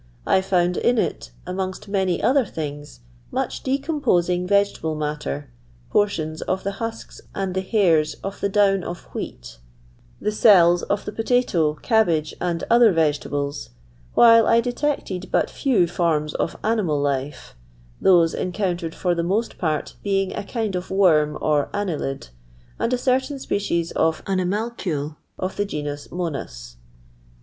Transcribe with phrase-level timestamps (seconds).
[0.25, 5.51] I found in it, amongst many other things, much de composing vegetable matter,
[5.91, 9.59] portions of the husks and the hairs of the down of wheat,
[10.19, 13.69] the cells of the potato, cabbage, and other vegetables,
[14.15, 17.53] while I detected but few forms of animal life,
[18.01, 22.29] those en countered for the most part being a kind of worm or annelid,
[22.79, 26.77] and a certain species of animalcule of the genus monas.'